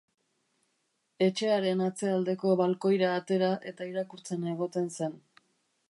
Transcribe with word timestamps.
Etxearen 1.25 1.83
atzealdeko 1.89 2.55
balkoira 2.63 3.13
atera 3.21 3.51
eta 3.73 3.93
irakurtzen 3.93 4.53
egoten 4.57 4.93
zen. 4.99 5.21